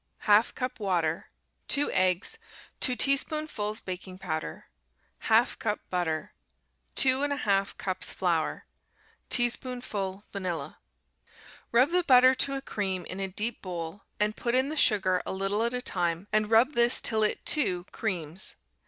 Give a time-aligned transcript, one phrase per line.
[0.23, 1.27] 1/2 cup water.
[1.67, 2.39] 2 eggs.
[2.79, 4.65] 2 teaspoonfuls baking powder.
[5.25, 6.33] 1/2 cup butter.
[6.95, 8.65] 2 1/2 cups flour.
[9.29, 10.79] Teaspoonful vanilla.
[11.71, 15.21] Rub the butter to a cream in a deep bowl, and put in the sugar
[15.23, 18.55] a little at a time, and rub this till it, too, creams.